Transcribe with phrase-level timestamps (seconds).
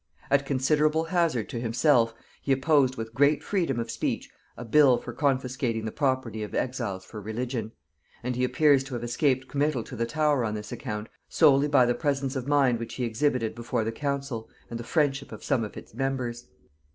[0.31, 5.13] At considerable hazard to himself, he opposed with great freedom of speech a bill for
[5.13, 7.71] confiscating the property of exiles for religion;
[8.23, 11.85] and he appears to have escaped committal to the Tower on this account, solely by
[11.85, 15.63] the presence of mind which he exhibited before the council and the friendship of some
[15.63, 16.47] of its members.